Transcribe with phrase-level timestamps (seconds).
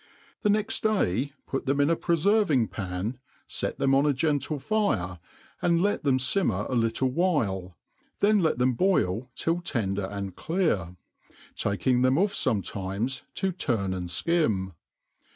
[0.41, 5.19] The next day put them in a preferving pan, fet them pn a gentle fire,
[5.61, 7.77] and let them fitpmer a little while,
[8.19, 10.95] then let them boil till tender and clear,
[11.55, 12.33] taking them oflF
[12.63, 14.71] fometimes to turn and fkim.